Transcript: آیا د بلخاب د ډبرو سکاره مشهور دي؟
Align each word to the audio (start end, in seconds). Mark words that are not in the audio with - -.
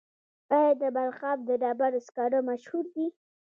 آیا 0.55 0.73
د 0.81 0.83
بلخاب 0.95 1.37
د 1.49 1.49
ډبرو 1.61 1.99
سکاره 2.07 2.39
مشهور 2.49 2.85
دي؟ 2.95 3.07